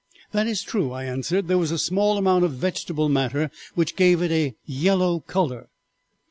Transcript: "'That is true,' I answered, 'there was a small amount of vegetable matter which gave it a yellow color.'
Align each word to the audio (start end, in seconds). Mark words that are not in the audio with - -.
"'That 0.31 0.47
is 0.47 0.63
true,' 0.63 0.91
I 0.91 1.03
answered, 1.03 1.47
'there 1.47 1.59
was 1.59 1.69
a 1.69 1.77
small 1.77 2.17
amount 2.17 2.43
of 2.43 2.53
vegetable 2.55 3.07
matter 3.07 3.51
which 3.75 3.95
gave 3.95 4.19
it 4.23 4.31
a 4.31 4.55
yellow 4.65 5.19
color.' 5.19 5.69